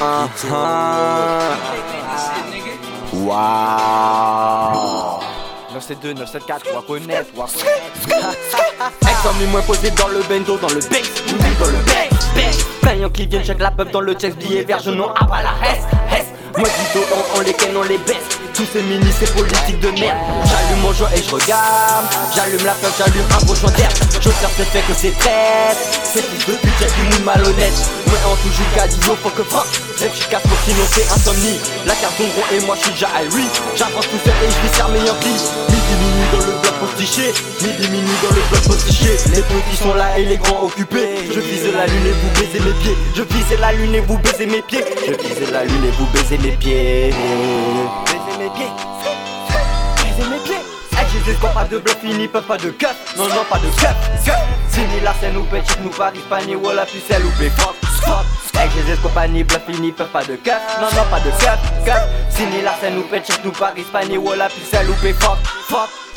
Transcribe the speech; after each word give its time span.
Ah, 0.00 0.28
ah. 0.52 1.56
Waouh. 3.12 5.20
972, 5.72 6.14
974, 6.14 6.62
on 6.70 6.74
va 6.74 6.82
connaître, 6.82 7.30
on 7.34 7.38
va 7.40 7.46
connaître. 7.46 7.74
Moins 9.50 9.62
posé 9.62 9.90
dans 9.90 10.08
le 10.08 10.22
bendo, 10.28 10.56
dans 10.58 10.68
le 10.68 10.80
bec, 10.90 11.10
dans 11.58 11.66
le 11.66 11.78
bec, 11.84 12.10
bec. 12.34 12.54
Plaignant 12.82 13.10
qui 13.10 13.26
viennent 13.26 13.44
check 13.44 13.58
la 13.58 13.70
pub 13.70 13.90
dans 13.90 14.00
le 14.00 14.14
chest, 14.14 14.36
billet 14.36 14.64
vert, 14.64 14.80
je 14.80 14.90
ah 14.90 15.24
bah 15.24 15.42
la 15.42 15.52
reste, 15.66 15.86
reste. 16.10 16.28
Moi, 16.56 16.68
Guido, 16.68 17.04
on, 17.12 17.38
on 17.38 17.40
les 17.42 17.52
ken, 17.54 17.76
on 17.76 17.82
les 17.82 17.98
baisse. 17.98 18.28
Tous 18.54 18.64
ces 18.72 18.82
mini, 18.82 19.10
c'est 19.18 19.32
politique 19.34 19.80
de 19.80 19.90
merde. 19.98 20.16
J'allume 20.44 20.80
mon 20.82 20.92
joint 20.92 21.08
et 21.16 21.20
je 21.22 21.30
regarde. 21.34 22.06
J'allume 22.36 22.64
la 22.64 22.74
j'allume 22.96 23.26
un 23.26 23.70
d'air. 23.72 23.90
Je 24.20 24.28
c'est 24.56 24.64
fait 24.64 24.80
que 24.80 24.94
c'est 24.96 25.16
traite. 25.18 25.78
C'est 26.02 26.22
fils 26.22 26.46
de 26.46 26.52
pute, 26.54 26.72
j'ai 26.80 26.86
du 26.86 27.02
monde 27.10 27.24
malhonnête. 27.24 27.78
Moi 28.06 28.18
en 28.26 28.36
toujours 28.36 28.66
gadillo, 28.76 29.16
faut 29.22 29.30
que 29.30 29.42
frappe. 29.42 29.68
Efficace 30.02 30.42
pour 30.42 30.58
sinon 30.66 30.84
c'est 30.90 31.06
insomnie. 31.12 31.58
La 31.86 31.94
carte 31.94 32.18
rond 32.18 32.46
et 32.52 32.60
moi 32.66 32.76
je 32.76 32.82
suis 32.82 32.92
déjà 32.92 33.08
à 33.16 33.22
lui. 33.22 33.44
J'avance 33.76 34.08
tout 34.08 34.20
seul 34.24 34.34
et 34.42 34.50
je 34.50 34.58
vis 34.60 34.92
mes 34.92 35.06
Yankee. 35.06 35.40
Midi 35.70 35.94
minuit 36.00 36.28
dans 36.32 36.44
le 36.46 36.52
bloc 36.60 36.74
postiché. 36.80 37.32
Midi 37.62 37.88
minuit 37.90 38.18
dans 38.22 38.34
le 38.34 38.42
bloc 38.50 38.62
postiché. 38.66 39.10
Les 39.34 39.42
petits 39.42 39.76
sont 39.82 39.94
là 39.94 40.18
et 40.18 40.24
les 40.24 40.36
grands 40.36 40.64
occupés. 40.64 41.30
Je 41.32 41.40
vise 41.40 41.72
la 41.72 41.86
lune 41.86 42.06
et 42.06 42.12
vous 42.12 42.30
baisez 42.40 42.60
mes 42.60 42.74
pieds. 42.82 42.96
Je 43.14 43.22
vise 43.22 43.58
la 43.60 43.72
lune 43.72 43.94
et 43.94 44.00
vous 44.00 44.18
baisez 44.18 44.46
mes 44.46 44.62
pieds. 44.62 44.84
Je 45.06 45.12
vise 45.12 45.50
la 45.50 45.64
lune 45.64 45.84
et 45.84 45.92
vous 45.98 46.06
baisez 46.12 46.38
mes 46.38 46.56
pieds 46.56 47.10
J'ai 51.34 51.48
pas 51.48 51.64
de 51.64 51.78
bloc 51.78 51.98
fini, 52.00 52.28
pas 52.28 52.40
de 52.40 52.70
cut. 52.70 52.86
Non, 53.16 53.26
non, 53.28 53.44
pas 53.50 53.58
de 53.58 53.66
cut. 53.70 54.32
Fini 54.70 55.00
la 55.02 55.12
scène 55.14 55.36
ou 55.36 55.42
petit, 55.44 55.74
nous 55.82 55.90
Paris, 55.90 56.20
Spani, 56.20 56.54
ou 56.54 56.70
la 56.70 56.86
pucelle 56.86 57.24
ou 57.24 57.30
fuck, 57.30 57.74
fuck. 58.02 58.24
Avec 58.54 58.70
les 58.86 58.96
compagnie, 58.96 59.42
bloc 59.42 59.62
fini, 59.68 59.90
pas 59.90 60.22
de 60.22 60.36
cut. 60.36 60.50
Non, 60.80 60.86
non, 60.94 61.04
pas 61.10 61.20
de 61.20 61.30
cut, 61.30 61.84
cut. 61.84 61.92
Fini 62.30 62.62
la 62.62 62.74
scène 62.80 62.98
ou 62.98 63.02
petit, 63.02 63.32
nous 63.44 63.50
Paris, 63.50 63.82
Spani, 63.82 64.16
ou 64.16 64.32
la 64.32 64.48
pucelle 64.48 64.88
ou 64.88 64.94
fuck, 64.94 65.38
fuck. 65.68 66.13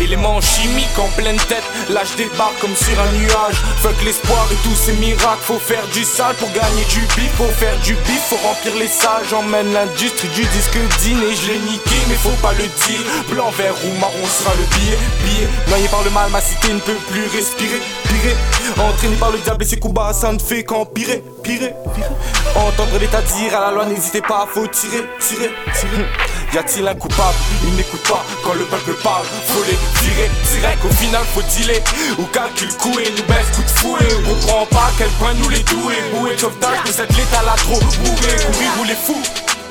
Éléments 0.00 0.40
chimiques 0.40 0.98
en 0.98 1.08
pleine 1.16 1.36
tête, 1.36 1.62
là 1.90 2.00
je 2.04 2.16
débarque 2.16 2.58
comme 2.60 2.74
sur 2.74 2.98
un 2.98 3.12
nuage. 3.12 3.54
Fuck 3.82 4.02
l'espoir 4.04 4.46
et 4.50 4.56
tous 4.66 4.74
ces 4.74 4.92
miracles, 4.94 5.42
faut 5.42 5.58
faire 5.58 5.86
du 5.92 6.04
sale 6.04 6.34
pour 6.36 6.50
gagner 6.52 6.84
du 6.88 7.00
bif, 7.14 7.30
faut 7.36 7.44
faire 7.44 7.76
du 7.80 7.94
bif, 7.94 8.20
faut 8.28 8.36
remplir 8.36 8.74
les 8.76 8.88
salles. 8.88 9.22
J'emmène 9.28 9.72
l'industrie 9.72 10.28
du 10.28 10.42
disque 10.42 10.78
dîner, 11.02 11.34
je 11.36 11.52
l'ai 11.52 11.58
niqué, 11.58 11.96
mais 12.08 12.14
faut 12.14 12.40
pas 12.42 12.52
le 12.52 12.64
dire. 12.64 13.00
Blanc, 13.30 13.50
vert 13.56 13.74
ou 13.84 14.00
marron 14.00 14.26
sera 14.26 14.52
le 14.54 14.64
billet, 14.76 14.98
billet. 15.24 15.48
Noyé 15.68 15.88
par 15.88 16.02
le 16.02 16.10
mal, 16.10 16.30
ma 16.30 16.40
cité 16.40 16.72
ne 16.72 16.80
peut 16.80 16.98
plus 17.10 17.26
respirer, 17.28 17.80
pirer. 18.04 18.36
Entraîné 18.78 19.16
par 19.16 19.30
le 19.30 19.38
diable 19.38 19.62
et 19.62 19.66
ses 19.66 19.78
coups 19.78 19.94
bas, 19.94 20.12
ça 20.12 20.32
ne 20.32 20.38
fait 20.38 20.64
qu'empirer, 20.64 21.22
pirer, 21.42 21.74
pirer. 21.94 22.08
Entendre 22.56 22.98
l'état 22.98 23.22
dire 23.22 23.56
à 23.56 23.60
la 23.60 23.70
loi, 23.72 23.86
n'hésitez 23.86 24.20
pas, 24.20 24.46
faut 24.52 24.66
tirer, 24.66 25.04
tirer, 25.20 25.50
tirer. 25.74 26.06
Y 26.52 26.58
a-t-il 26.58 26.86
un 26.86 26.94
coupable? 26.94 27.36
Il 27.64 27.74
n'écoute 27.76 28.02
pas 28.08 28.24
quand 28.44 28.54
le 28.54 28.64
peuple 28.64 28.94
parle. 29.02 29.24
Faut 29.46 29.62
les 29.64 29.78
virer 30.02 30.30
direct, 30.52 30.84
au 30.84 30.90
final 30.90 31.22
faut 31.32 31.42
dealer. 31.42 31.82
Ou 32.18 32.24
calcul 32.24 32.72
coué, 32.76 33.12
nous 33.16 33.24
baisse 33.24 33.50
coup 33.54 33.62
de 33.62 33.70
fouet. 33.70 34.08
On 34.26 34.34
comprend 34.34 34.66
pas 34.66 34.90
quel 34.98 35.08
point 35.10 35.34
nous 35.34 35.48
les 35.48 35.60
doués. 35.60 36.02
Bouée 36.12 36.34
de 36.34 36.40
sauvetage, 36.40 36.78
mais 36.84 36.92
cette 36.92 37.16
l'état 37.16 37.42
là 37.42 37.54
trop 37.56 37.78
bourré? 37.78 38.36
Courir 38.36 38.70
ou 38.80 38.84
les 38.84 38.94
fous? 38.94 39.22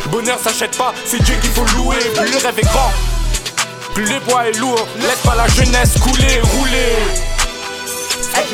Bonheur 0.09 0.39
s'achète 0.39 0.77
pas, 0.77 0.93
c'est 1.05 1.21
Dieu 1.21 1.35
qu'il 1.41 1.51
faut 1.51 1.65
louer. 1.75 1.97
Plus 1.97 2.31
le 2.31 2.37
rêve 2.37 2.57
est 2.57 2.63
grand, 2.63 2.91
plus 3.93 4.05
le 4.05 4.19
bois 4.21 4.47
est 4.47 4.57
lourd. 4.57 4.87
Laisse 4.95 5.19
pas 5.23 5.35
la 5.35 5.47
jeunesse 5.47 5.99
couler, 5.99 6.39
rouler. 6.41 6.95
Hey, 8.33 8.45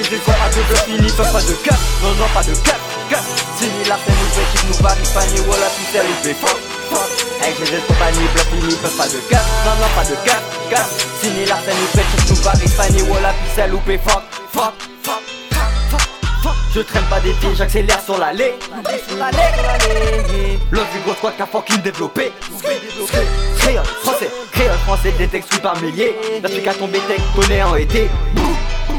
j'ai 0.56 0.62
des 0.62 0.68
à 0.68 0.74
deux 0.74 0.74
blocs 0.74 0.86
fini, 0.86 1.12
pas 1.12 1.42
de 1.42 1.54
cap, 1.64 1.80
non 2.02 2.10
non 2.16 2.28
pas 2.34 2.44
de 2.44 2.56
cap, 2.56 2.80
cap 3.10 3.24
Fini 3.58 3.84
la 3.88 3.96
peine, 3.96 4.16
nous 4.16 4.30
fait 4.30 4.68
nous 4.68 4.84
parie, 4.84 5.04
panier, 5.14 5.42
voilà, 5.46 5.68
tout 5.68 5.98
est 5.98 6.28
fait 6.28 6.34
fuck, 6.34 6.58
fuck 6.90 7.26
avec 7.42 7.60
les 7.60 7.78
compagnie, 7.80 8.28
bloc 8.34 8.46
fini, 8.48 8.76
peuvent 8.76 8.96
pas 8.96 9.08
de 9.08 9.18
cap, 9.30 9.44
non 9.66 9.72
non 9.82 9.88
pas 9.96 10.04
de 10.04 10.16
cap, 10.26 10.42
cap 10.70 10.88
Fini 11.22 11.46
la 11.46 11.56
scène, 11.56 11.76
nous 11.80 12.00
fait 12.00 12.30
nous 12.30 12.42
Paris, 12.42 12.68
Fanny, 12.68 13.02
Walla, 13.04 13.34
pixel, 13.34 13.72
loupé, 13.72 13.98
fuck, 13.98 14.24
fuck, 14.52 14.74
fuck, 15.04 15.22
fuck, 16.42 16.54
Je 16.74 16.82
traîne 16.82 17.06
pas 17.06 17.20
des 17.20 17.32
pieds, 17.34 17.56
j'accélère 17.56 18.02
sur 18.02 18.18
l'allée. 18.18 18.56
L'autre 20.72 20.92
du 20.92 21.00
gros 21.00 21.14
squad 21.16 21.36
qu'a 21.38 21.46
fucking 21.46 21.82
développé 21.82 22.32
Créole, 23.58 23.86
français, 24.04 24.30
créole, 24.52 24.78
français, 24.86 25.14
des 25.18 25.28
textes 25.28 25.60
par 25.62 25.80
milliers. 25.82 26.16
L'Afrique 26.42 26.68
a 26.68 26.74
tombé 26.74 27.00
tectonné 27.00 27.64
en 27.64 27.76
été 27.76 28.10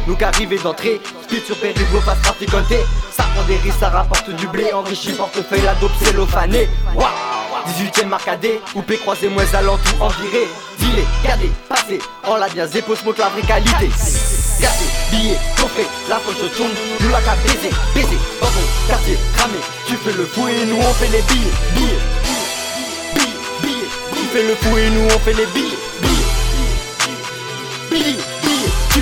nous 0.06 0.17
qu'arriver 0.17 0.59
d'entrée, 0.59 1.00
speed 1.22 1.44
sur 1.44 1.56
périblo, 1.56 2.00
face 2.00 2.21
traficanté 2.22 2.78
Ça 3.11 3.25
prend 3.34 3.44
des 3.44 3.56
risques, 3.56 3.81
ça 3.81 3.91
rapporte 3.91 4.31
du 4.31 4.47
blé 4.49 4.72
Enrichi 4.72 5.12
portefeuille, 5.12 5.62
la 5.62 5.75
dope 5.75 5.93
cellophanée 6.03 6.69
Waouh 6.94 7.06
18ème 7.67 8.09
marcadé, 8.09 8.61
coupé, 8.72 8.97
croisé, 8.97 9.28
moins 9.28 9.53
alentour, 9.55 10.00
enviré, 10.00 10.47
vilé, 10.78 11.05
gardé, 11.25 11.50
passé, 11.69 11.99
en 12.25 12.37
la 12.37 12.49
bien 12.49 12.67
zépo, 12.67 12.94
smoke 12.94 13.19
la 13.19 13.28
vraie 13.28 13.43
qualité. 13.43 13.91
Gardé, 14.61 14.84
billet, 15.11 15.37
la 16.09 16.17
poche 16.17 16.37
tourne, 16.56 16.71
nous 17.00 17.09
la 17.11 17.21
qu'à 17.21 17.34
baiser, 17.37 17.71
baiser, 17.94 18.19
ton 18.41 18.47
quartier, 18.88 19.19
cramé, 19.37 19.59
tu 19.87 19.97
fais 19.97 20.12
le 20.17 20.25
fou 20.27 20.49
et 20.49 20.65
nous 20.67 20.77
on 20.77 20.94
fait 20.94 21.09
les 21.09 21.23
billets, 21.23 21.53
billets, 21.75 21.99
billets, 23.15 23.37
billets, 23.62 23.88
tu 24.12 24.25
fais 24.33 24.43
le 24.43 24.55
fou 24.55 24.78
et 24.78 24.91
nous 24.91 25.06
on 25.06 25.19
fait 25.19 25.34
les 25.34 25.47
billets, 25.47 25.78
billets, 26.00 26.27
billets, 27.91 28.23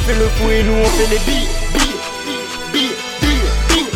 fais 0.05 0.15
le 0.15 0.29
fou 0.29 0.51
et 0.51 0.63
nous 0.63 0.73
on 0.73 0.85
fait 0.85 1.07
les 1.07 1.19
billets, 1.21 1.49
billets, 1.73 2.01
billets, 2.73 2.97
billets. 3.69 3.93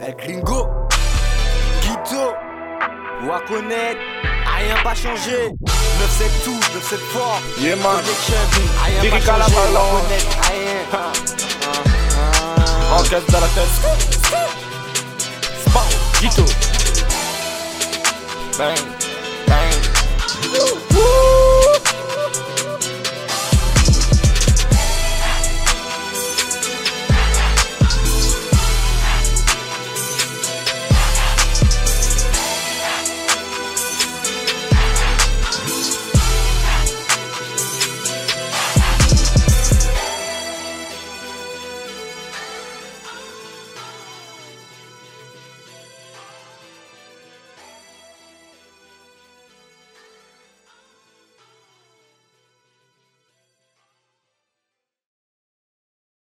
El 0.00 0.14
Gringo 0.16 0.66
ou 3.22 3.26
connaître, 3.46 4.00
rien 4.58 4.76
pas 4.82 4.94
changé. 4.94 5.38
9-7 5.40 6.44
tout, 6.44 6.60
9-7 6.60 6.98
fort. 7.12 7.40
Yeah 7.58 7.76
man. 7.76 8.02
Rien 9.00 9.10
pas 9.10 9.20
changé. 9.20 9.54
Rien. 10.50 10.72
Orchestre 12.92 13.32
dans 13.32 13.40
la 13.40 13.48
tête. 13.48 13.74
Spa, 15.66 15.82
Gito. 16.20 16.44
Bang. 18.58 19.13